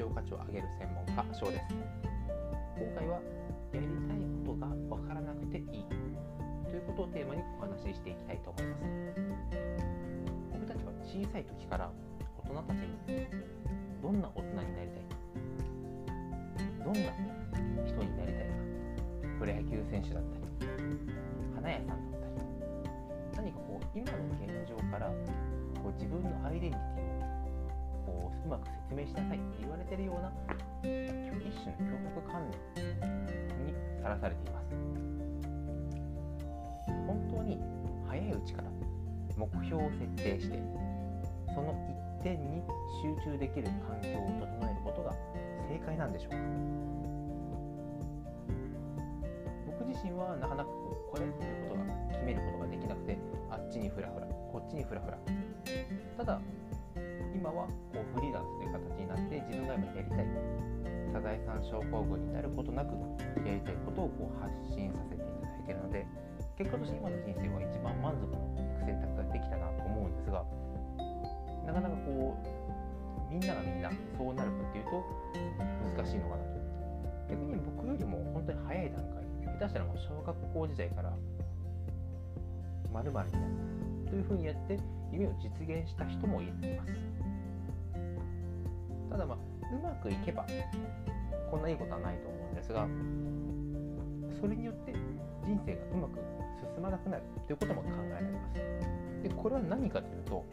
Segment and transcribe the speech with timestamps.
[0.00, 1.64] 常価値を上げる専門家賞です。
[2.80, 3.20] 今回は
[3.70, 5.84] やりたいことが分からなくていい。
[6.64, 8.82] ということをテーマにお話ししていきたいと思います。
[10.56, 11.92] 僕たちは小さい時から
[12.48, 13.28] 大人たちに
[14.00, 15.04] どんな大人になりたい？
[16.80, 17.12] どんな
[17.84, 18.56] 人になりたいか？
[19.36, 20.64] プロ野球選手だったり
[21.54, 22.24] 花屋さんだっ
[23.36, 25.12] たり何かこう今の現状から
[25.76, 26.99] こう自分のアイデンティティ
[28.44, 30.32] うまく説明しなさいって言われてるような
[30.82, 30.86] 一
[31.62, 32.86] 種の脅迫観念
[33.66, 34.66] にさらされています。
[37.06, 37.58] 本当に
[38.08, 38.70] 早いうちから
[39.36, 40.58] 目標を設定して
[41.54, 41.74] その
[42.20, 42.62] 一点に
[43.02, 45.12] 集中できる環境を整えることが
[45.68, 46.38] 正解なんでしょうか。
[49.66, 53.18] 僕自身はなかなかこうこれっていうことが決めることができなくて
[53.50, 55.18] あっちにフラフラこっちにフラフラ
[56.18, 56.40] ただ
[57.40, 60.28] 今はこうフリーランスという形になって自分が今やりたい
[61.08, 62.92] サザエさん症候群になることなく
[63.40, 66.04] やりたいことをこう発信させていただいているので
[66.60, 70.44] 結果として今の人生は一番満足のいく選択ができたなと思うんですが
[71.64, 75.00] なかなかこうみんながみんなそうなるかっていうと
[75.96, 76.60] 難しいのかなと。
[77.24, 79.24] 逆に僕よりも本当に早い段階
[79.56, 81.16] 下手したらもう小学校時代から
[82.92, 83.30] まるになる
[84.10, 84.76] というふうにやって
[85.12, 87.39] 夢を実現した人もいます。
[89.10, 89.38] ただまあ
[89.74, 90.46] うまくいけば
[91.50, 92.86] こんないいことはないと思うんですが
[94.40, 94.92] それによって
[95.44, 96.20] 人生がうまく
[96.74, 98.54] 進まなくなるということも考えられます。
[99.22, 100.44] でこれは何かというと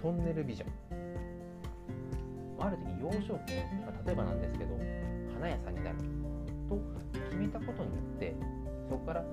[0.00, 0.70] トンネルビジョン。
[2.60, 4.76] ある時幼少期に、ま、例えばなんですけど
[5.34, 5.96] 花屋さんになる。
[6.68, 6.78] と
[7.30, 8.34] 決めたことによって
[8.88, 9.24] そこから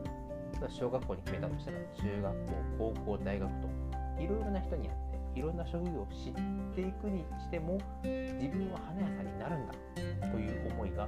[0.69, 2.45] 小学校に決めたとしたら中学
[2.77, 3.67] 校高校大学と
[4.19, 5.06] いろいろな人にやって
[5.37, 6.33] いろんな職業を知っ
[6.73, 9.73] ていくにしても自分は花屋さんになるんだ
[10.33, 11.07] という思いが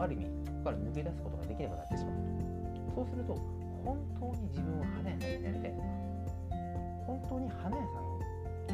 [0.00, 0.30] ある意味こ
[0.64, 2.14] こから抜け出すことができなくなってしまう
[2.88, 2.94] と。
[2.94, 3.36] そうすると
[3.84, 5.84] 本当に自分は花屋さんになりたいのか
[7.06, 8.08] 本当に花屋さん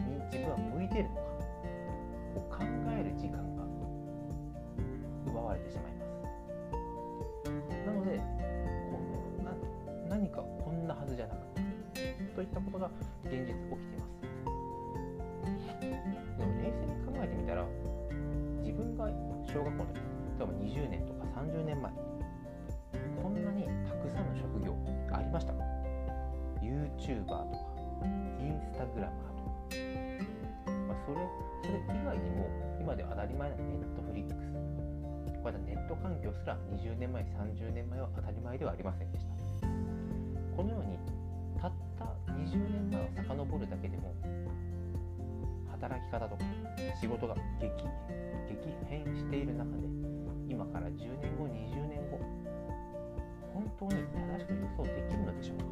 [0.07, 1.21] に自分は向いているのか
[2.39, 2.63] を考
[2.95, 3.67] える時間が
[5.27, 7.51] 奪われてしまいます。
[7.85, 9.51] なのでこな
[10.09, 11.61] 何かこんなはずじゃなかった
[12.37, 12.91] といったことが
[13.25, 14.26] 現実起きています。
[16.39, 17.67] でも冷静に考えてみたら
[18.63, 19.07] 自分が
[19.47, 20.01] 小学校の時
[20.39, 21.93] 例えば20年とか30年前
[23.23, 24.77] こんなにたくさんの職業
[25.13, 25.63] ありましたか
[26.63, 27.41] ？YouTuber とか
[28.41, 29.27] インスタグラマー
[31.07, 31.21] それ
[31.63, 32.49] それ以外にも
[32.81, 34.53] 今では当たり前なネットフリックス。
[35.45, 39.33] まだネット環境すら20年前30年前は当たり前ではありませんでした。
[40.57, 40.99] このように
[41.61, 44.13] たった20年前を遡るだけでも
[45.77, 46.43] 働き方とか
[47.01, 47.71] 仕事が激
[48.49, 48.57] 激
[48.89, 49.87] 変している中で
[50.49, 52.19] 今から10年後20年後
[53.53, 55.65] 本当に正しく予想できるのでしょうか？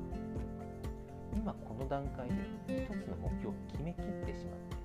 [1.34, 2.34] 今この段階で
[2.68, 4.76] 一つの目標を決めきってしまって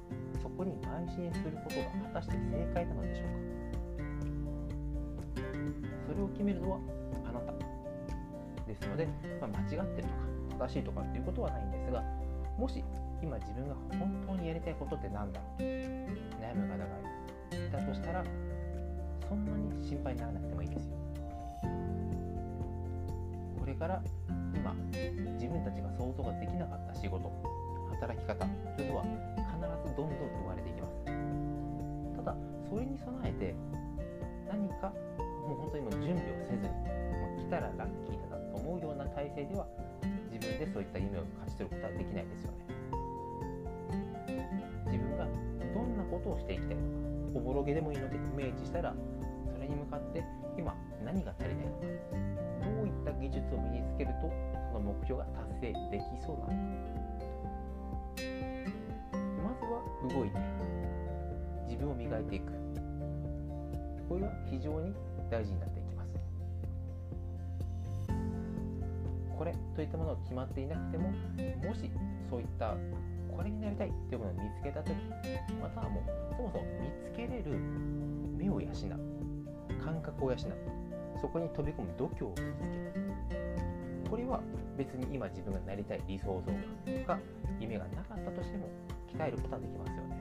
[0.41, 3.33] そこに邁進することが果たして正解なのでしょうか？
[6.07, 6.79] それを決めるのは
[7.25, 7.53] あなた
[8.67, 9.07] ですので、
[9.41, 10.07] まあ、間違ってる
[10.49, 12.03] とか正しいとかっていうことはないんですが
[12.59, 12.83] もし
[13.23, 16.85] 今自分が本当にやりたいことって何だろう悩む方が
[17.55, 18.23] いたとしたら
[19.29, 20.97] そんなに心配にならなくてもいいですよ。
[23.59, 24.01] これから
[24.53, 24.73] 今
[25.39, 27.31] 自分たちが想像ができなかった仕事
[27.91, 31.05] 働き方というのは必ずどんどん生まれていきます。
[32.17, 32.35] ただ
[32.69, 33.55] それに備えて
[34.51, 34.91] 何か
[35.47, 39.65] もう本当にもう準備をせずに、ま、来たらラッキーだなと思うような体制では
[40.39, 42.57] 自分でそういった夢を勝ち取ることはできないですよね。
[44.87, 45.27] 自分が
[45.73, 46.87] どんなことをしていきたいのか。
[47.35, 48.95] おぼろげでもいいのでイメージしたら
[49.53, 50.23] それに向かって
[50.57, 51.81] 今何が足りないのか。
[52.59, 54.31] どういった技術を身につけると
[54.71, 55.25] その目標が
[55.59, 56.55] 達成できそうなのか。
[59.43, 60.39] まずは動いて
[61.67, 62.53] 自分を磨いていく。
[64.07, 64.93] これは非常に
[65.29, 65.78] 大事になって
[69.39, 71.11] これといったものが決まっていなくても
[71.63, 71.89] もし
[72.29, 72.75] そういった
[73.31, 74.93] これになりたいというものを見つけた時
[75.61, 77.57] またはもうそもそも見つけれる
[78.37, 80.39] 目を養う感覚を養う
[81.21, 83.11] そこに飛び込む度胸を見つける
[84.11, 84.41] これは
[84.77, 86.51] 別に今自分がなりたい理想像
[87.07, 87.17] が
[87.61, 88.67] 夢がなかったとしても
[89.07, 90.19] 鍛えることはできますよね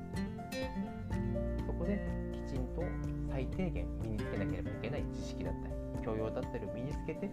[1.66, 1.98] そこで
[2.46, 2.84] きちんと
[3.28, 5.74] 最低限身につけなければいけない知識だったり
[6.04, 7.28] 教養だったりを身につけて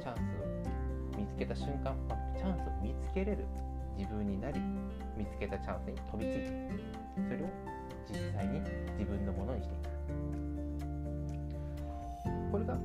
[0.00, 0.37] チャンス
[1.28, 3.44] つけた瞬間、まあ、チャンスを見つけれる。
[3.98, 4.60] 自分になり
[5.16, 6.70] 見つけたチャンスに飛びついて
[7.26, 7.50] それを
[8.06, 8.62] 実際に
[8.96, 9.88] 自分のものにしていく。
[12.52, 12.78] これが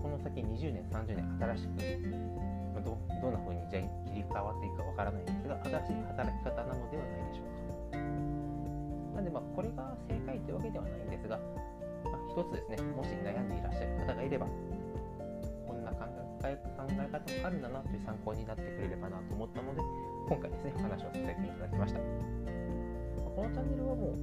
[0.00, 1.26] この先20年30年
[1.56, 1.74] 新しく
[2.72, 7.98] まどどんな風にじゃ切り替わっていくかわからないんですが新しい働き方なのではないでしょうか。
[9.16, 11.36] なんでまあこれが正解というわけではないんですが、
[12.04, 14.46] まあ、一つですねもし悩んでいらっしゃる方がいれば
[16.44, 19.80] え考え方もあるんだなという参考になってくれればなと思ったので
[20.28, 22.00] 今回ですね話をさせていただきました。
[23.32, 24.16] このチャンネルはもう、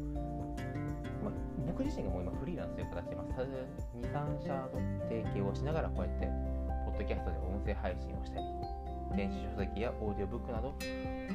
[1.26, 1.32] ま、
[1.66, 3.26] 僕自身がもう今フリーランスという形で、まあ、
[3.98, 4.78] 23社と
[5.10, 6.30] 提携をしながらこうやって
[6.86, 8.46] ポッドキャストで音声配信をしたり
[9.18, 10.76] 電子書籍やオーディオブックなど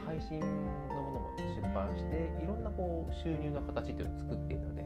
[0.07, 4.85] 配信のものも出版していろんなこう収入の形というのを作っているので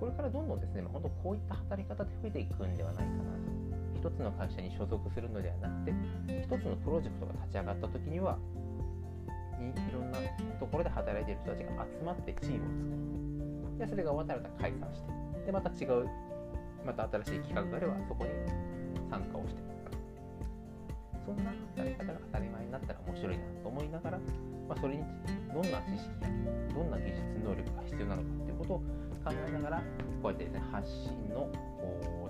[0.00, 3.55] これからどんどんですね、まあ、本当こういった働き方で増えていくんではないかなと。
[4.06, 5.94] 一つの会社に所属するのではなくて
[6.30, 8.38] 一つのプロジェクトが立ち上がった時には
[9.58, 10.18] いろんな
[10.60, 13.78] ところで働いている人たちが集まってチームを作る。
[13.82, 15.10] でそれが終わったら解散して
[15.46, 16.06] でまた違う
[16.86, 18.30] また新しい企画があればそこに
[19.10, 19.66] 参加をして
[21.26, 24.18] そんな働き方が当たり前になったら面白いなと思いながら、
[24.68, 25.02] まあ、それに
[25.50, 26.30] どんな知識や
[26.70, 28.78] どんな技術能力が必要なのかということを
[29.26, 29.82] 考えながら
[30.22, 31.50] こうやってですね発信の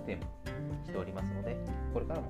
[0.07, 0.36] テーマ
[0.85, 1.57] しておりますので
[1.93, 2.27] これからも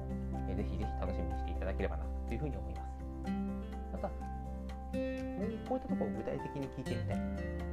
[0.47, 2.97] ぜひぜひ楽しみにしていただければなというふうに思います。
[3.91, 4.09] また
[5.67, 7.19] こういったところを具体的に聞いてみたい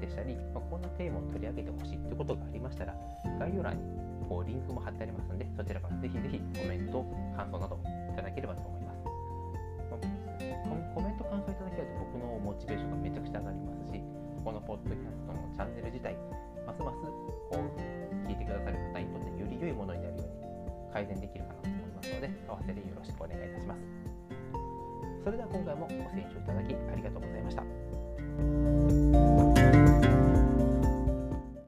[0.01, 2.95] でしたり、まあ、こんなテーマを取り上げてほしいということがありましたら
[3.39, 3.83] 概要欄に
[4.29, 7.07] こうリンクも貼ってありますのでそちらからぜひぜひコメント
[7.37, 7.79] 感想など
[8.11, 14.03] いただければと思います、まあ、コメント感想いただけると僕のモチベーションがめちゃくちゃ上がりますし
[14.43, 16.17] このポッドキャストのチャンネル自体
[16.67, 18.94] ますますこう聞いてくださる方
[20.95, 23.81] 改善できるかなと思いますので合わせてよろしくお願いいたします。
[25.25, 29.54] それでは今回もご清聴いただきありがとうございました。